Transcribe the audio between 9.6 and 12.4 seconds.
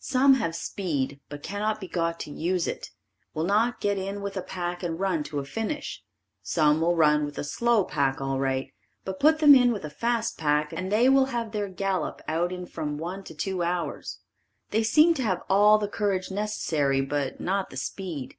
with a fast pack and they will have their gallop